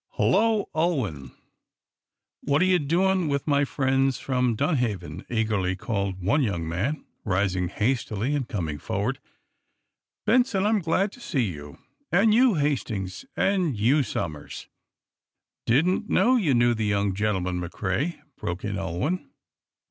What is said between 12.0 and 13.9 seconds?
And you, Hastings. And